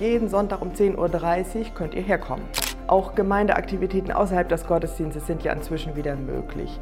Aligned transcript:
Jeden 0.00 0.28
Sonntag 0.28 0.62
um 0.62 0.70
10.30 0.70 0.96
Uhr 0.96 1.64
könnt 1.74 1.92
ihr 1.92 2.02
herkommen. 2.02 2.44
Auch 2.86 3.16
Gemeindeaktivitäten 3.16 4.12
außerhalb 4.12 4.48
des 4.48 4.64
Gottesdienstes 4.64 5.26
sind 5.26 5.42
ja 5.42 5.52
inzwischen 5.52 5.96
wieder 5.96 6.14
möglich. 6.14 6.78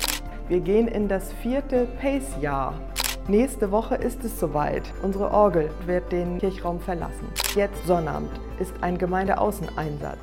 Wir 0.49 0.61
gehen 0.61 0.87
in 0.87 1.09
das 1.09 1.33
vierte 1.33 1.87
Pace-Jahr. 1.99 2.79
Nächste 3.27 3.71
Woche 3.71 3.95
ist 3.95 4.23
es 4.23 4.39
soweit. 4.39 4.83
Unsere 5.03 5.31
Orgel 5.31 5.71
wird 5.87 6.13
den 6.13 6.37
Kirchraum 6.37 6.79
verlassen. 6.79 7.27
Jetzt 7.55 7.87
Sonnabend 7.87 8.31
ist 8.61 8.75
ein 8.83 8.99
Gemeindeaußeneinsatz. 8.99 10.19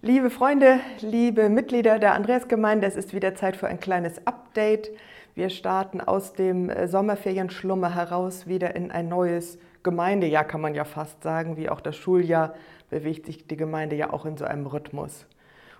Liebe 0.00 0.30
Freunde, 0.30 0.78
liebe 1.00 1.48
Mitglieder 1.48 1.98
der 1.98 2.14
Andreasgemeinde, 2.14 2.86
es 2.86 2.94
ist 2.94 3.14
wieder 3.14 3.34
Zeit 3.34 3.56
für 3.56 3.66
ein 3.66 3.80
kleines 3.80 4.24
Update. 4.26 4.90
Wir 5.34 5.50
starten 5.50 6.00
aus 6.00 6.32
dem 6.32 6.70
äh, 6.70 6.88
Sommerferienschlummer 6.88 7.94
heraus 7.94 8.46
wieder 8.46 8.74
in 8.74 8.90
ein 8.90 9.08
neues 9.08 9.58
Gemeindejahr, 9.82 10.44
kann 10.44 10.60
man 10.60 10.74
ja 10.74 10.84
fast 10.84 11.22
sagen. 11.22 11.56
Wie 11.56 11.68
auch 11.68 11.80
das 11.80 11.96
Schuljahr 11.96 12.54
bewegt 12.90 13.26
sich 13.26 13.46
die 13.46 13.56
Gemeinde 13.56 13.96
ja 13.96 14.12
auch 14.12 14.26
in 14.26 14.36
so 14.36 14.44
einem 14.44 14.66
Rhythmus. 14.66 15.26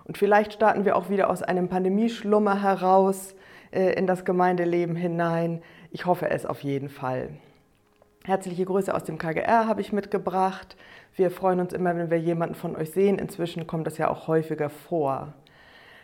Und 0.05 0.17
vielleicht 0.17 0.53
starten 0.53 0.85
wir 0.85 0.95
auch 0.95 1.09
wieder 1.09 1.29
aus 1.29 1.43
einem 1.43 1.69
Pandemieschlummer 1.69 2.61
heraus 2.61 3.35
äh, 3.71 3.93
in 3.93 4.07
das 4.07 4.25
Gemeindeleben 4.25 4.95
hinein. 4.95 5.61
Ich 5.91 6.05
hoffe 6.05 6.29
es 6.29 6.45
auf 6.45 6.61
jeden 6.61 6.89
Fall. 6.89 7.29
Herzliche 8.23 8.65
Grüße 8.65 8.93
aus 8.93 9.03
dem 9.03 9.17
KGR 9.17 9.67
habe 9.67 9.81
ich 9.81 9.91
mitgebracht. 9.91 10.75
Wir 11.15 11.31
freuen 11.31 11.59
uns 11.59 11.73
immer, 11.73 11.95
wenn 11.95 12.11
wir 12.11 12.19
jemanden 12.19 12.55
von 12.55 12.75
euch 12.75 12.91
sehen. 12.91 13.19
Inzwischen 13.19 13.67
kommt 13.67 13.87
das 13.87 13.97
ja 13.97 14.09
auch 14.09 14.27
häufiger 14.27 14.69
vor. 14.69 15.33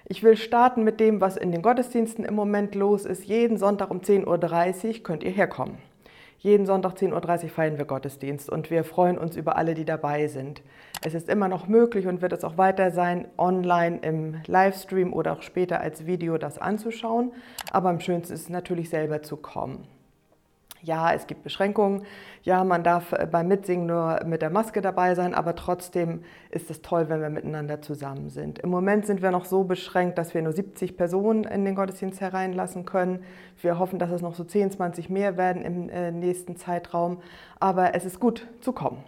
Ich 0.10 0.24
will 0.24 0.38
starten 0.38 0.86
mit 0.86 1.02
dem, 1.02 1.20
was 1.20 1.36
in 1.36 1.52
den 1.52 1.62
Gottesdiensten 1.62 2.24
im 2.24 2.34
Moment 2.34 2.76
los 2.76 3.04
ist. 3.04 3.26
Jeden 3.26 3.58
Sonntag 3.58 3.92
um 3.92 4.00
10.30 4.00 4.88
Uhr 4.88 5.04
könnt 5.04 5.22
ihr 5.22 5.32
herkommen. 5.32 5.80
Jeden 6.40 6.66
Sonntag 6.66 6.94
10.30 6.94 7.44
Uhr 7.44 7.50
feiern 7.50 7.78
wir 7.78 7.84
Gottesdienst 7.84 8.50
und 8.50 8.70
wir 8.70 8.86
freuen 8.86 9.18
uns 9.18 9.36
über 9.36 9.58
alle, 9.58 9.74
die 9.74 9.84
dabei 9.84 10.28
sind. 10.28 10.62
Es 11.04 11.14
ist 11.14 11.27
immer 11.27 11.49
noch 11.49 11.68
möglich 11.68 12.08
und 12.08 12.22
wird 12.22 12.32
es 12.32 12.46
auch 12.46 12.58
weiter 12.58 12.91
sein, 12.91 13.27
online 13.38 13.99
im 14.02 14.36
Livestream 14.46 15.12
oder 15.12 15.34
auch 15.34 15.41
später 15.41 15.82
als 15.82 16.05
Video 16.05 16.38
das 16.38 16.58
anzuschauen. 16.58 17.34
Aber 17.71 17.90
am 17.90 17.99
schönsten 17.99 18.34
ist 18.34 18.44
es 18.44 18.49
natürlich 18.49 18.90
selber 18.90 19.24
zu 19.24 19.36
kommen. 19.36 19.90
Ja, 20.84 21.12
es 21.12 21.26
gibt 21.26 21.44
Beschränkungen. 21.44 22.04
Ja, 22.44 22.64
man 22.64 22.84
darf 22.84 23.12
äh, 23.12 23.28
beim 23.30 23.48
Mitsingen 23.48 23.88
nur 23.88 24.22
mit 24.26 24.42
der 24.42 24.50
Maske 24.50 24.82
dabei 24.82 25.16
sein, 25.16 25.34
aber 25.34 25.56
trotzdem 25.56 26.24
ist 26.52 26.70
es 26.70 26.82
toll, 26.82 27.10
wenn 27.10 27.20
wir 27.20 27.30
miteinander 27.30 27.82
zusammen 27.82 28.30
sind. 28.30 28.60
Im 28.60 28.70
Moment 28.70 29.05
sind 29.05 29.22
wir 29.22 29.32
noch 29.32 29.46
so 29.46 29.64
beschränkt, 29.64 30.18
dass 30.18 30.34
wir 30.34 30.42
nur 30.42 30.54
70 30.54 30.96
Personen 30.96 31.46
in 31.46 31.66
den 31.66 31.76
Gottesdienst 31.76 32.22
hereinlassen 32.22 32.86
können. 32.86 33.24
Wir 33.62 33.80
hoffen, 33.80 33.98
dass 33.98 34.12
es 34.12 34.22
noch 34.22 34.36
so 34.36 34.44
10, 34.44 34.72
20 34.72 35.10
mehr 35.10 35.36
werden 35.36 35.64
im 35.64 35.90
äh, 35.90 36.12
nächsten 36.12 36.58
Zeitraum. 36.58 37.22
Aber 37.60 37.96
es 37.96 38.05
ist 38.05 38.20
gut 38.20 38.48
zu 38.62 38.72
kommen. 38.72 39.04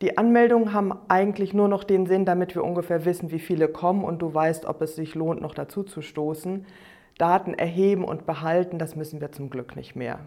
Die 0.00 0.18
Anmeldungen 0.18 0.72
haben 0.72 0.92
eigentlich 1.08 1.54
nur 1.54 1.68
noch 1.68 1.84
den 1.84 2.06
Sinn, 2.06 2.24
damit 2.24 2.56
wir 2.56 2.64
ungefähr 2.64 3.04
wissen, 3.04 3.30
wie 3.30 3.38
viele 3.38 3.68
kommen 3.68 4.02
und 4.02 4.20
du 4.20 4.34
weißt, 4.34 4.64
ob 4.64 4.82
es 4.82 4.96
sich 4.96 5.14
lohnt, 5.14 5.40
noch 5.40 5.54
dazu 5.54 5.84
zu 5.84 6.02
stoßen. 6.02 6.66
Daten 7.18 7.54
erheben 7.54 8.02
und 8.02 8.26
behalten, 8.26 8.78
das 8.78 8.96
müssen 8.96 9.20
wir 9.20 9.30
zum 9.30 9.50
Glück 9.50 9.76
nicht 9.76 9.94
mehr. 9.94 10.18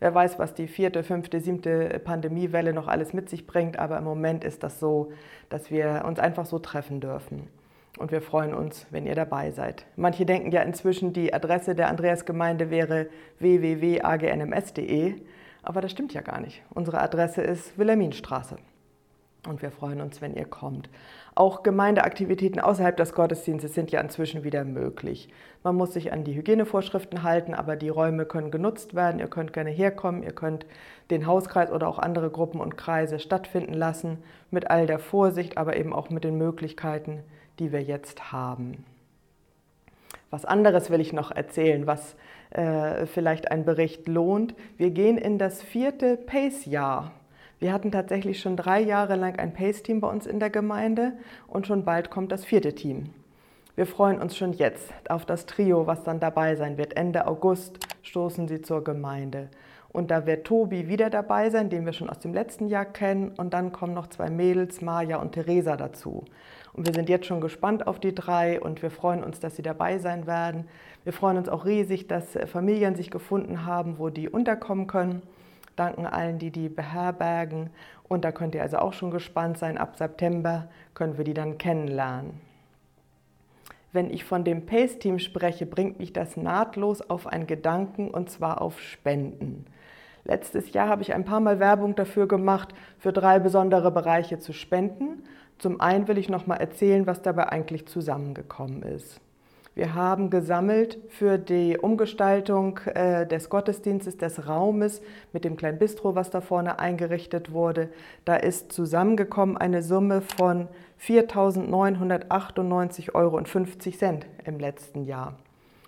Wer 0.00 0.14
weiß, 0.14 0.38
was 0.38 0.54
die 0.54 0.66
vierte, 0.66 1.02
fünfte, 1.02 1.40
siebte 1.40 2.00
Pandemiewelle 2.04 2.72
noch 2.72 2.88
alles 2.88 3.12
mit 3.12 3.28
sich 3.28 3.46
bringt, 3.46 3.78
aber 3.78 3.98
im 3.98 4.04
Moment 4.04 4.44
ist 4.44 4.62
das 4.62 4.80
so, 4.80 5.12
dass 5.48 5.70
wir 5.70 6.04
uns 6.06 6.18
einfach 6.18 6.46
so 6.46 6.58
treffen 6.58 7.00
dürfen. 7.00 7.48
Und 7.98 8.10
wir 8.10 8.20
freuen 8.20 8.54
uns, 8.54 8.86
wenn 8.90 9.06
ihr 9.06 9.14
dabei 9.14 9.52
seid. 9.52 9.86
Manche 9.96 10.26
denken 10.26 10.50
ja 10.50 10.62
inzwischen, 10.62 11.12
die 11.12 11.32
Adresse 11.32 11.74
der 11.74 11.88
Andreasgemeinde 11.88 12.70
wäre 12.70 13.06
www.agnms.de, 13.38 15.14
aber 15.62 15.80
das 15.80 15.92
stimmt 15.92 16.12
ja 16.12 16.20
gar 16.20 16.40
nicht. 16.40 16.62
Unsere 16.74 17.00
Adresse 17.00 17.42
ist 17.42 17.78
Wilhelminstraße. 17.78 18.56
Und 19.46 19.62
wir 19.62 19.70
freuen 19.70 20.00
uns, 20.00 20.22
wenn 20.22 20.34
ihr 20.34 20.46
kommt. 20.46 20.88
Auch 21.34 21.62
Gemeindeaktivitäten 21.62 22.60
außerhalb 22.60 22.96
des 22.96 23.12
Gottesdienstes 23.12 23.74
sind 23.74 23.90
ja 23.90 24.00
inzwischen 24.00 24.44
wieder 24.44 24.64
möglich. 24.64 25.28
Man 25.62 25.76
muss 25.76 25.92
sich 25.92 26.12
an 26.12 26.24
die 26.24 26.34
Hygienevorschriften 26.34 27.22
halten, 27.22 27.54
aber 27.54 27.76
die 27.76 27.88
Räume 27.88 28.24
können 28.24 28.50
genutzt 28.50 28.94
werden. 28.94 29.18
Ihr 29.18 29.28
könnt 29.28 29.52
gerne 29.52 29.70
herkommen, 29.70 30.22
ihr 30.22 30.32
könnt 30.32 30.66
den 31.10 31.26
Hauskreis 31.26 31.70
oder 31.70 31.88
auch 31.88 31.98
andere 31.98 32.30
Gruppen 32.30 32.60
und 32.60 32.76
Kreise 32.76 33.18
stattfinden 33.18 33.74
lassen, 33.74 34.18
mit 34.50 34.70
all 34.70 34.86
der 34.86 34.98
Vorsicht, 34.98 35.58
aber 35.58 35.76
eben 35.76 35.92
auch 35.92 36.08
mit 36.08 36.24
den 36.24 36.38
Möglichkeiten, 36.38 37.22
die 37.58 37.72
wir 37.72 37.82
jetzt 37.82 38.32
haben. 38.32 38.84
Was 40.30 40.44
anderes 40.44 40.90
will 40.90 41.00
ich 41.00 41.12
noch 41.12 41.30
erzählen, 41.30 41.86
was 41.86 42.16
äh, 42.50 43.06
vielleicht 43.06 43.50
ein 43.50 43.64
Bericht 43.64 44.08
lohnt. 44.08 44.54
Wir 44.76 44.90
gehen 44.90 45.18
in 45.18 45.38
das 45.38 45.62
vierte 45.62 46.16
Pace-Jahr. 46.16 47.12
Wir 47.64 47.72
hatten 47.72 47.90
tatsächlich 47.90 48.40
schon 48.40 48.58
drei 48.58 48.82
Jahre 48.82 49.16
lang 49.16 49.38
ein 49.38 49.54
Pace-Team 49.54 50.02
bei 50.02 50.08
uns 50.10 50.26
in 50.26 50.38
der 50.38 50.50
Gemeinde 50.50 51.14
und 51.48 51.66
schon 51.66 51.82
bald 51.82 52.10
kommt 52.10 52.30
das 52.30 52.44
vierte 52.44 52.74
Team. 52.74 53.08
Wir 53.74 53.86
freuen 53.86 54.20
uns 54.20 54.36
schon 54.36 54.52
jetzt 54.52 54.92
auf 55.08 55.24
das 55.24 55.46
Trio, 55.46 55.86
was 55.86 56.02
dann 56.02 56.20
dabei 56.20 56.56
sein 56.56 56.76
wird. 56.76 56.94
Ende 56.94 57.26
August 57.26 57.78
stoßen 58.02 58.48
sie 58.48 58.60
zur 58.60 58.84
Gemeinde. 58.84 59.48
Und 59.88 60.10
da 60.10 60.26
wird 60.26 60.46
Tobi 60.46 60.88
wieder 60.88 61.08
dabei 61.08 61.48
sein, 61.48 61.70
den 61.70 61.86
wir 61.86 61.94
schon 61.94 62.10
aus 62.10 62.18
dem 62.18 62.34
letzten 62.34 62.68
Jahr 62.68 62.84
kennen. 62.84 63.32
Und 63.34 63.54
dann 63.54 63.72
kommen 63.72 63.94
noch 63.94 64.08
zwei 64.08 64.28
Mädels, 64.28 64.82
Maja 64.82 65.16
und 65.16 65.32
Theresa, 65.32 65.78
dazu. 65.78 66.26
Und 66.74 66.86
wir 66.86 66.92
sind 66.92 67.08
jetzt 67.08 67.24
schon 67.24 67.40
gespannt 67.40 67.86
auf 67.86 67.98
die 67.98 68.14
drei 68.14 68.60
und 68.60 68.82
wir 68.82 68.90
freuen 68.90 69.24
uns, 69.24 69.40
dass 69.40 69.56
sie 69.56 69.62
dabei 69.62 69.96
sein 69.96 70.26
werden. 70.26 70.68
Wir 71.04 71.14
freuen 71.14 71.38
uns 71.38 71.48
auch 71.48 71.64
riesig, 71.64 72.08
dass 72.08 72.36
Familien 72.44 72.94
sich 72.94 73.10
gefunden 73.10 73.64
haben, 73.64 73.98
wo 73.98 74.10
die 74.10 74.28
unterkommen 74.28 74.86
können 74.86 75.22
danken 75.76 76.06
allen, 76.06 76.38
die 76.38 76.50
die 76.50 76.68
beherbergen. 76.68 77.70
Und 78.08 78.24
da 78.24 78.32
könnt 78.32 78.54
ihr 78.54 78.62
also 78.62 78.78
auch 78.78 78.92
schon 78.92 79.10
gespannt 79.10 79.58
sein. 79.58 79.78
Ab 79.78 79.96
September 79.96 80.68
können 80.94 81.18
wir 81.18 81.24
die 81.24 81.34
dann 81.34 81.58
kennenlernen. 81.58 82.40
Wenn 83.92 84.10
ich 84.10 84.24
von 84.24 84.42
dem 84.42 84.66
Pace-Team 84.66 85.20
spreche, 85.20 85.66
bringt 85.66 86.00
mich 86.00 86.12
das 86.12 86.36
nahtlos 86.36 87.00
auf 87.00 87.28
einen 87.28 87.46
Gedanken 87.46 88.10
und 88.10 88.28
zwar 88.28 88.60
auf 88.60 88.80
Spenden. 88.80 89.66
Letztes 90.24 90.72
Jahr 90.72 90.88
habe 90.88 91.02
ich 91.02 91.14
ein 91.14 91.24
paar 91.24 91.40
Mal 91.40 91.60
Werbung 91.60 91.94
dafür 91.94 92.26
gemacht, 92.26 92.74
für 92.98 93.12
drei 93.12 93.38
besondere 93.38 93.90
Bereiche 93.90 94.38
zu 94.38 94.52
spenden. 94.52 95.22
Zum 95.58 95.80
einen 95.80 96.08
will 96.08 96.18
ich 96.18 96.28
noch 96.28 96.46
mal 96.46 96.56
erzählen, 96.56 97.06
was 97.06 97.22
dabei 97.22 97.50
eigentlich 97.50 97.86
zusammengekommen 97.86 98.82
ist. 98.82 99.20
Wir 99.74 99.94
haben 99.94 100.30
gesammelt 100.30 100.98
für 101.08 101.36
die 101.36 101.76
Umgestaltung 101.76 102.78
äh, 102.94 103.26
des 103.26 103.48
Gottesdienstes, 103.48 104.16
des 104.16 104.46
Raumes 104.46 105.02
mit 105.32 105.44
dem 105.44 105.56
kleinen 105.56 105.78
Bistro, 105.78 106.14
was 106.14 106.30
da 106.30 106.40
vorne 106.40 106.78
eingerichtet 106.78 107.50
wurde. 107.52 107.88
Da 108.24 108.36
ist 108.36 108.70
zusammengekommen 108.72 109.56
eine 109.56 109.82
Summe 109.82 110.20
von 110.20 110.68
4.998,50 111.00 113.14
Euro 113.14 113.42
im 114.44 114.60
letzten 114.60 115.04
Jahr. 115.04 115.34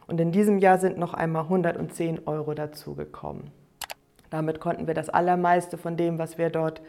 Und 0.08 0.20
in 0.20 0.32
diesem 0.32 0.58
Jahr 0.58 0.78
sind 0.78 0.98
noch 0.98 1.14
einmal 1.14 1.44
110 1.44 2.26
Euro 2.26 2.54
dazugekommen. 2.54 3.52
Damit 4.30 4.60
konnten 4.60 4.86
wir 4.86 4.94
das 4.94 5.08
Allermeiste 5.08 5.78
von 5.78 5.96
dem, 5.96 6.18
was 6.18 6.38
wir 6.38 6.50
dort 6.50 6.80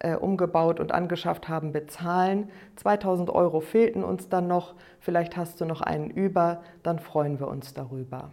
äh, 0.00 0.14
umgebaut 0.14 0.80
und 0.80 0.92
angeschafft 0.92 1.48
haben, 1.48 1.72
bezahlen. 1.72 2.50
2000 2.76 3.30
Euro 3.30 3.60
fehlten 3.60 4.02
uns 4.02 4.28
dann 4.28 4.48
noch. 4.48 4.74
Vielleicht 4.98 5.36
hast 5.36 5.60
du 5.60 5.64
noch 5.64 5.80
einen 5.80 6.10
über, 6.10 6.62
dann 6.82 6.98
freuen 6.98 7.38
wir 7.38 7.48
uns 7.48 7.74
darüber. 7.74 8.30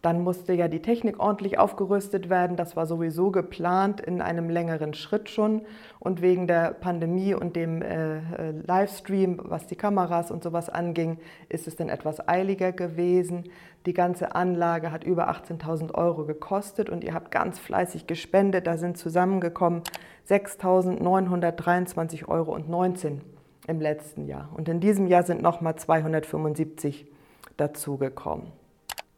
Dann 0.00 0.22
musste 0.22 0.52
ja 0.52 0.68
die 0.68 0.80
Technik 0.80 1.18
ordentlich 1.18 1.58
aufgerüstet 1.58 2.30
werden. 2.30 2.56
Das 2.56 2.76
war 2.76 2.86
sowieso 2.86 3.32
geplant 3.32 4.00
in 4.00 4.22
einem 4.22 4.48
längeren 4.48 4.94
Schritt 4.94 5.28
schon. 5.28 5.62
Und 5.98 6.22
wegen 6.22 6.46
der 6.46 6.72
Pandemie 6.72 7.34
und 7.34 7.56
dem 7.56 7.82
äh, 7.82 8.18
äh 8.18 8.52
Livestream, 8.64 9.40
was 9.42 9.66
die 9.66 9.74
Kameras 9.74 10.30
und 10.30 10.44
sowas 10.44 10.68
anging, 10.68 11.18
ist 11.48 11.66
es 11.66 11.74
dann 11.74 11.88
etwas 11.88 12.28
eiliger 12.28 12.70
gewesen. 12.70 13.50
Die 13.86 13.92
ganze 13.92 14.36
Anlage 14.36 14.92
hat 14.92 15.02
über 15.02 15.30
18.000 15.30 15.92
Euro 15.94 16.26
gekostet 16.26 16.90
und 16.90 17.02
ihr 17.02 17.14
habt 17.14 17.32
ganz 17.32 17.58
fleißig 17.58 18.06
gespendet. 18.06 18.68
Da 18.68 18.76
sind 18.76 18.98
zusammengekommen 18.98 19.82
6.923,19 20.28 22.28
Euro 22.28 22.56
im 23.66 23.80
letzten 23.80 24.26
Jahr. 24.26 24.48
Und 24.56 24.68
in 24.68 24.78
diesem 24.78 25.08
Jahr 25.08 25.24
sind 25.24 25.42
nochmal 25.42 25.74
275 25.74 27.10
dazugekommen. 27.56 28.57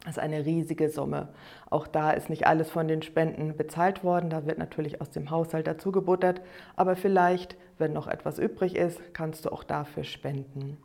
Das 0.05 0.17
ist 0.17 0.19
eine 0.19 0.47
riesige 0.47 0.89
Summe. 0.89 1.29
Auch 1.69 1.87
da 1.87 2.13
ist 2.13 2.31
nicht 2.31 2.47
alles 2.47 2.71
von 2.71 2.89
den 2.89 3.03
Spenden 3.03 3.57
bezahlt 3.57 4.03
worden. 4.03 4.31
Da 4.31 4.47
wird 4.47 4.59
natürlich 4.59 5.01
aus 5.01 5.11
dem 5.11 5.31
Haushalt 5.31 5.67
dazugebuttert. 5.67 6.41
Aber 6.75 6.97
vielleicht, 6.97 7.57
wenn 7.79 7.93
noch 7.93 8.07
etwas 8.07 8.39
übrig 8.39 8.77
ist, 8.77 8.99
kannst 9.13 9.45
du 9.45 9.53
auch 9.53 9.63
dafür 9.63 10.05
spenden. 10.05 10.79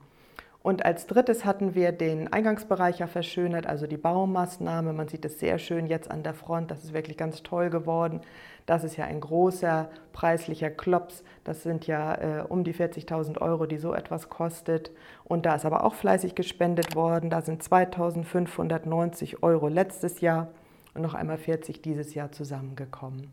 Und 0.66 0.84
als 0.84 1.06
drittes 1.06 1.46
hatten 1.46 1.76
wir 1.76 1.92
den 1.92 2.34
Eingangsbereich 2.34 2.98
ja 2.98 3.06
verschönert, 3.06 3.68
also 3.68 3.86
die 3.86 3.98
Baumaßnahme. 3.98 4.94
Man 4.94 5.08
sieht 5.08 5.24
es 5.24 5.40
sehr 5.40 5.60
schön 5.60 5.86
jetzt 5.86 6.10
an 6.10 6.24
der 6.24 6.34
Front. 6.34 6.72
Das 6.72 6.84
ist 6.84 6.92
wirklich 6.92 7.18
ganz 7.18 7.44
toll 7.44 7.70
geworden. 7.70 8.22
Das 8.66 8.84
ist 8.84 8.98
ja 8.98 9.06
ein 9.06 9.22
großer 9.22 9.92
preislicher 10.12 10.72
Klops. 10.72 11.24
Das 11.44 11.62
sind 11.62 11.86
ja 11.86 12.16
äh, 12.16 12.44
um 12.50 12.64
die 12.64 12.74
40.000 12.74 13.40
Euro, 13.42 13.68
die 13.68 13.78
so 13.78 13.94
etwas 13.94 14.32
kostet. 14.32 14.90
Und 15.24 15.46
da 15.46 15.54
ist 15.54 15.66
aber 15.66 15.84
auch 15.84 15.94
fleißig 15.94 16.34
gespendet 16.34 16.96
worden. 16.96 17.30
Da 17.30 17.44
sind 17.44 17.62
2.590 17.62 19.44
Euro 19.44 19.68
letztes 19.68 20.20
Jahr 20.20 20.48
und 20.96 21.04
noch 21.04 21.14
einmal 21.14 21.38
40 21.38 21.84
dieses 21.84 22.16
Jahr 22.16 22.32
zusammengekommen. 22.32 23.30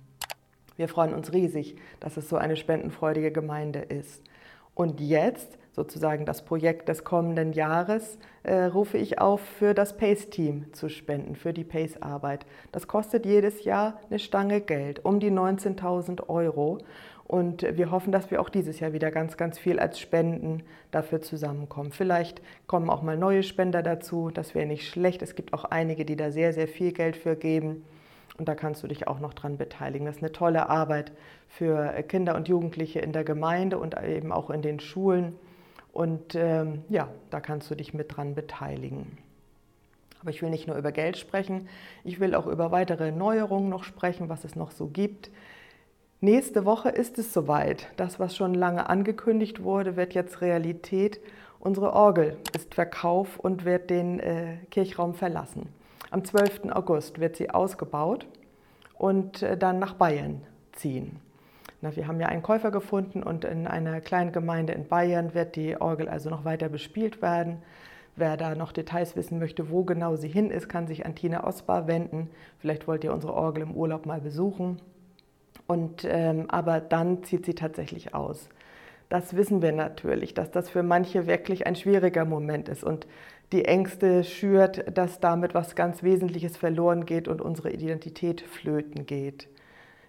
Wir 0.77 0.87
freuen 0.87 1.15
uns 1.15 1.33
riesig, 1.33 1.77
dass 1.99 2.19
es 2.19 2.29
so 2.29 2.37
eine 2.37 2.57
spendenfreudige 2.57 3.33
Gemeinde 3.33 3.79
ist. 3.79 4.23
Und 4.75 5.01
jetzt, 5.01 5.57
sozusagen 5.73 6.27
das 6.27 6.45
Projekt 6.45 6.89
des 6.89 7.03
kommenden 7.03 7.53
Jahres, 7.53 8.19
äh, 8.43 8.65
rufe 8.65 8.99
ich 8.99 9.21
auf, 9.21 9.41
für 9.41 9.75
das 9.75 9.97
PACE-Team 9.97 10.73
zu 10.73 10.89
spenden, 10.89 11.35
für 11.35 11.53
die 11.53 11.65
PACE-Arbeit. 11.65 12.47
Das 12.73 12.87
kostet 12.87 13.25
jedes 13.25 13.65
Jahr 13.65 14.01
eine 14.09 14.19
Stange 14.19 14.61
Geld, 14.61 15.05
um 15.05 15.19
die 15.19 15.31
19.000 15.31 16.29
Euro. 16.29 16.79
Und 17.25 17.63
wir 17.63 17.91
hoffen, 17.91 18.13
dass 18.13 18.31
wir 18.31 18.43
auch 18.43 18.51
dieses 18.51 18.81
Jahr 18.81 18.93
wieder 18.93 19.11
ganz, 19.11 19.39
ganz 19.39 19.59
viel 19.59 19.79
als 19.79 19.99
Spenden 19.99 20.63
dafür 20.91 21.23
zusammenkommen. 21.23 21.91
Vielleicht 21.91 22.43
kommen 22.67 22.91
auch 22.91 23.01
mal 23.01 23.17
neue 23.17 23.43
Spender 23.43 23.83
dazu, 23.83 24.31
das 24.31 24.55
wäre 24.55 24.67
nicht 24.67 24.87
schlecht. 24.87 25.23
Es 25.23 25.35
gibt 25.35 25.55
auch 25.55 25.65
einige, 25.65 26.05
die 26.05 26.17
da 26.17 26.31
sehr, 26.31 26.53
sehr 26.53 26.69
viel 26.69 26.93
Geld 26.93 27.17
für 27.17 27.35
geben. 27.35 27.85
Und 28.37 28.49
da 28.49 28.55
kannst 28.55 28.83
du 28.83 28.87
dich 28.87 29.09
auch 29.09 29.21
noch 29.21 29.33
dran 29.33 29.57
beteiligen. 29.57 30.05
Das 30.05 30.17
ist 30.17 30.23
eine 30.23 30.33
tolle 30.33 30.69
Arbeit 30.69 31.13
für 31.49 32.03
Kinder 32.03 32.35
und 32.35 32.49
Jugendliche 32.49 32.99
in 32.99 33.13
der 33.13 33.25
Gemeinde 33.25 33.79
und 33.79 33.97
eben 34.03 34.33
auch 34.33 34.51
in 34.51 34.61
den 34.61 34.81
Schulen. 34.81 35.39
Und 35.93 36.35
ähm, 36.35 36.85
ja, 36.89 37.09
da 37.31 37.41
kannst 37.41 37.71
du 37.71 37.75
dich 37.75 37.93
mit 37.93 38.17
dran 38.17 38.35
beteiligen. 38.35 39.19
Aber 40.21 40.31
ich 40.31 40.41
will 40.41 40.51
nicht 40.51 40.67
nur 40.67 40.77
über 40.77 40.93
Geld 40.93 41.19
sprechen, 41.19 41.69
ich 42.05 42.21
will 42.21 42.35
auch 42.35 42.47
über 42.47 42.71
weitere 42.71 43.11
Neuerungen 43.11 43.69
noch 43.69 43.85
sprechen, 43.85 44.29
was 44.29 44.45
es 44.45 44.57
noch 44.57 44.71
so 44.71 44.87
gibt. 44.87 45.31
Nächste 46.21 46.65
Woche 46.65 46.89
ist 46.89 47.19
es 47.19 47.33
soweit. 47.33 47.89
Das, 47.97 48.21
was 48.21 48.37
schon 48.37 48.55
lange 48.55 48.89
angekündigt 48.89 49.65
wurde, 49.65 49.97
wird 49.97 50.15
jetzt 50.15 50.41
Realität. 50.41 51.21
Unsere 51.59 51.93
Orgel 51.93 52.37
ist 52.57 52.75
verkauft 52.75 53.41
und 53.41 53.65
wird 53.65 53.91
den 53.91 54.21
äh, 54.21 54.59
Kirchraum 54.71 55.15
verlassen. 55.15 55.69
Am 56.11 56.25
12. 56.25 56.71
August 56.71 57.19
wird 57.19 57.37
sie 57.37 57.51
ausgebaut 57.51 58.27
und 58.97 59.43
äh, 59.43 59.57
dann 59.59 59.81
nach 59.81 59.95
Bayern 59.95 60.43
ziehen. 60.73 61.21
Na, 61.83 61.95
wir 61.97 62.07
haben 62.07 62.21
ja 62.21 62.29
einen 62.29 62.43
Käufer 62.43 62.71
gefunden 62.71 63.25
und 63.25 63.45
in 63.45 63.67
einer 63.67 64.01
kleinen 64.01 64.31
Gemeinde 64.31 64.73
in 64.73 64.87
Bayern 64.87 65.35
wird 65.35 65.57
die 65.57 65.81
Orgel 65.81 66.09
also 66.09 66.31
noch 66.31 66.45
weiter 66.45 66.69
bespielt 66.69 67.21
werden. 67.21 67.59
Wer 68.15 68.37
da 68.37 68.55
noch 68.55 68.71
Details 68.71 69.17
wissen 69.17 69.41
möchte, 69.41 69.69
wo 69.69 69.83
genau 69.83 70.15
sie 70.15 70.29
hin 70.29 70.53
ist, 70.53 70.69
kann 70.69 70.87
sich 70.87 71.05
an 71.05 71.17
Tina 71.17 71.45
Osbar 71.45 71.89
wenden. 71.89 72.31
Vielleicht 72.61 72.87
wollt 72.87 73.03
ihr 73.03 73.13
unsere 73.13 73.35
Orgel 73.35 73.65
im 73.65 73.73
Urlaub 73.73 74.07
mal 74.07 74.21
besuchen. 74.21 74.81
Und, 75.67 76.07
ähm, 76.09 76.45
aber 76.49 76.81
dann 76.81 77.25
zieht 77.25 77.47
sie 77.47 77.55
tatsächlich 77.55 78.15
aus. 78.15 78.49
Das 79.09 79.35
wissen 79.35 79.61
wir 79.61 79.73
natürlich, 79.73 80.35
dass 80.35 80.53
das 80.53 80.71
für 80.71 80.85
manche 80.85 81.27
wirklich 81.27 81.67
ein 81.67 81.75
schwieriger 81.75 82.25
Moment 82.25 82.69
ist 82.69 82.85
und 82.85 83.09
die 83.51 83.65
Ängste 83.65 84.23
schürt, 84.23 84.97
dass 84.97 85.19
damit 85.19 85.53
was 85.53 85.75
ganz 85.75 86.05
Wesentliches 86.05 86.57
verloren 86.57 87.07
geht 87.07 87.27
und 87.27 87.43
unsere 87.43 87.73
Identität 87.73 88.41
flöten 88.41 89.05
geht. 89.05 89.49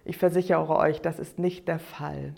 Ich 0.04 0.18
versichere 0.18 0.76
euch, 0.76 1.00
das 1.00 1.18
ist 1.18 1.38
nicht 1.38 1.66
der 1.66 1.78
Fall. 1.78 2.34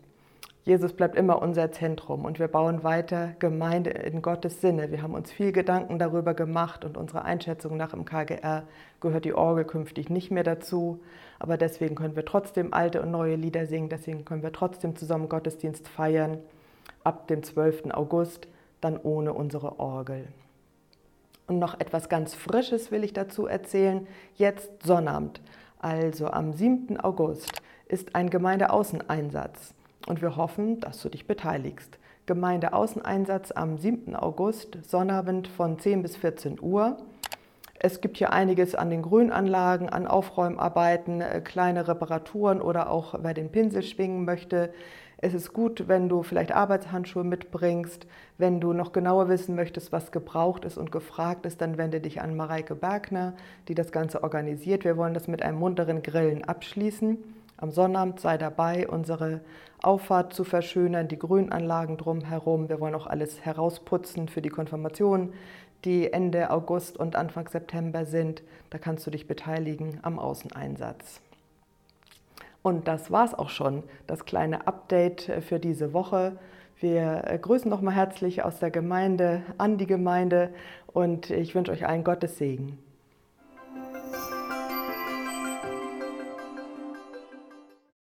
Jesus 0.67 0.93
bleibt 0.93 1.15
immer 1.15 1.41
unser 1.43 1.71
Zentrum 1.71 2.25
und 2.25 2.41
wir 2.41 2.49
bauen 2.49 2.83
weiter 2.83 3.35
Gemeinde 3.39 3.91
in 3.91 4.21
Gottes 4.21 4.61
Sinne. 4.61 4.91
Wir 4.91 5.03
haben 5.03 5.15
uns 5.15 5.31
viel 5.31 5.53
Gedanken 5.53 5.99
darüber 5.99 6.35
gemacht 6.35 6.85
und 6.85 6.97
unsere 6.97 7.25
Einschätzung 7.25 7.77
nach 7.77 7.93
im 7.93 8.05
KGR 8.05 8.65
gehört 9.01 9.25
die 9.25 9.33
Orgel 9.33 9.65
künftig 9.65 10.11
nicht 10.11 10.33
mehr 10.33 10.43
dazu. 10.43 11.01
Aber 11.39 11.57
deswegen 11.57 11.95
können 11.95 12.17
wir 12.17 12.25
trotzdem 12.25 12.73
alte 12.73 13.01
und 13.03 13.13
neue 13.13 13.37
Lieder 13.37 13.67
singen, 13.67 13.89
deswegen 13.89 14.25
können 14.25 14.43
wir 14.43 14.53
trotzdem 14.53 14.97
zusammen 14.97 15.29
Gottesdienst 15.29 15.87
feiern. 15.87 16.39
Ab 17.05 17.29
dem 17.29 17.45
12. 17.45 17.93
August 17.93 18.49
dann 18.81 18.97
ohne 18.97 19.35
unsere 19.35 19.79
Orgel. 19.79 20.27
Und 21.47 21.61
noch 21.61 21.79
etwas 21.79 22.09
ganz 22.09 22.35
Frisches 22.35 22.91
will 22.91 23.05
ich 23.05 23.13
dazu 23.13 23.47
erzählen. 23.47 24.07
Jetzt 24.35 24.83
Sonnabend, 24.85 25.41
also 25.79 26.29
am 26.29 26.53
7. 26.53 26.99
August, 27.01 27.63
ist 27.89 28.15
ein 28.15 28.31
Gemeindeaußeneinsatz 28.31 29.75
und 30.07 30.23
wir 30.23 30.37
hoffen, 30.37 30.81
dass 30.81 31.03
du 31.03 31.09
dich 31.09 31.27
beteiligst. 31.27 31.99
Gemeindeaußeneinsatz 32.27 33.53
am 33.53 33.79
7. 33.79 34.17
August, 34.17 34.79
Sonnabend 34.83 35.47
von 35.47 35.79
10 35.79 36.03
bis 36.03 36.17
14 36.17 36.61
Uhr. 36.61 36.97
Es 37.79 38.01
gibt 38.01 38.17
hier 38.17 38.33
einiges 38.33 38.75
an 38.75 38.91
den 38.91 39.03
Grünanlagen, 39.03 39.89
an 39.89 40.07
Aufräumarbeiten, 40.07 41.21
äh, 41.21 41.41
kleine 41.43 41.89
Reparaturen 41.89 42.61
oder 42.61 42.91
auch 42.91 43.15
wer 43.23 43.35
den 43.35 43.51
Pinsel 43.51 43.83
schwingen 43.83 44.25
möchte. 44.25 44.73
Es 45.19 45.33
ist 45.33 45.55
gut, 45.55 45.89
wenn 45.89 46.11
du 46.11 46.23
vielleicht 46.23 46.53
Arbeitshandschuhe 46.53 47.25
mitbringst. 47.25 48.07
Wenn 48.37 48.61
du 48.61 48.75
noch 48.75 48.93
genauer 48.93 49.29
wissen 49.29 49.55
möchtest, 49.55 49.91
was 49.91 50.13
gebraucht 50.13 50.65
ist 50.67 50.77
und 50.77 50.93
gefragt 50.93 51.47
ist, 51.47 51.63
dann 51.63 51.79
wende 51.79 52.01
dich 52.01 52.21
an 52.21 52.37
Mareike 52.37 52.75
Bergner, 52.75 53.35
die 53.69 53.75
das 53.75 53.93
Ganze 53.93 54.23
organisiert. 54.23 54.85
Wir 54.85 54.99
wollen 54.99 55.15
das 55.15 55.27
mit 55.27 55.43
einem 55.43 55.59
munteren 55.59 56.03
Grillen 56.03 56.45
abschließen. 56.45 57.17
Am 57.59 57.71
Sonnabend 57.71 58.21
sei 58.21 58.37
dabei, 58.37 58.87
unsere 58.87 59.41
Auffahrt 59.83 60.35
zu 60.35 60.45
verschönern, 60.45 61.09
die 61.09 61.19
Grünanlagen 61.19 61.97
drumherum. 61.97 62.69
Wir 62.69 62.81
wollen 62.81 62.95
auch 62.95 63.07
alles 63.07 63.41
herausputzen 63.41 64.29
für 64.29 64.43
die 64.43 64.51
Konfirmation, 64.51 65.33
die 65.85 66.13
Ende 66.13 66.51
August 66.51 66.97
und 66.97 67.17
Anfang 67.17 67.49
September 67.49 68.05
sind. 68.05 68.43
Da 68.71 68.79
kannst 68.79 69.07
du 69.07 69.11
dich 69.11 69.27
beteiligen 69.29 69.99
am 70.03 70.19
Außeneinsatz. 70.19 71.21
Und 72.63 72.89
das 72.89 73.11
war's 73.11 73.35
auch 73.35 73.51
schon, 73.51 73.85
das 74.07 74.25
kleine 74.25 74.67
Update 74.67 75.31
für 75.47 75.61
diese 75.61 75.93
Woche. 75.93 76.37
Wir 76.81 77.23
grüßen 77.41 77.71
nochmal 77.71 77.95
herzlich 77.95 78.43
aus 78.43 78.59
der 78.59 78.71
Gemeinde 78.71 79.43
an 79.57 79.79
die 79.79 79.87
Gemeinde 79.87 80.53
und 80.93 81.31
ich 81.31 81.55
wünsche 81.55 81.73
euch 81.73 81.87
allen 81.87 82.05
Gottes 82.05 82.39
Segen. 82.39 82.79